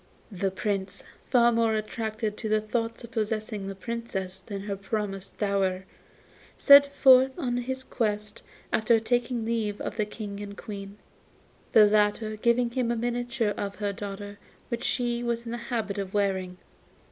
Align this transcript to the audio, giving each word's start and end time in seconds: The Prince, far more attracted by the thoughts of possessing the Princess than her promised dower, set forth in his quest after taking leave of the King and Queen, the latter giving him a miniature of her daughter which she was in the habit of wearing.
The 0.31 0.49
Prince, 0.49 1.03
far 1.29 1.51
more 1.51 1.75
attracted 1.75 2.35
by 2.41 2.49
the 2.49 2.59
thoughts 2.59 3.03
of 3.03 3.11
possessing 3.11 3.67
the 3.67 3.75
Princess 3.75 4.39
than 4.39 4.61
her 4.61 4.75
promised 4.75 5.37
dower, 5.37 5.85
set 6.57 6.87
forth 6.91 7.37
in 7.37 7.57
his 7.57 7.83
quest 7.83 8.41
after 8.73 8.99
taking 8.99 9.45
leave 9.45 9.79
of 9.79 9.97
the 9.97 10.07
King 10.07 10.39
and 10.39 10.57
Queen, 10.57 10.97
the 11.73 11.85
latter 11.85 12.35
giving 12.35 12.71
him 12.71 12.89
a 12.89 12.95
miniature 12.95 13.53
of 13.55 13.75
her 13.75 13.93
daughter 13.93 14.39
which 14.69 14.83
she 14.83 15.21
was 15.21 15.45
in 15.45 15.51
the 15.51 15.57
habit 15.69 15.99
of 15.99 16.15
wearing. 16.15 16.57